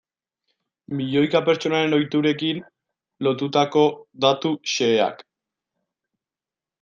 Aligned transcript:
Milioika 0.99 1.41
pertsonaren 1.49 1.93
ohiturekin 1.97 2.63
lotutako 3.27 3.83
datu 4.25 4.53
xeheak. 4.73 5.23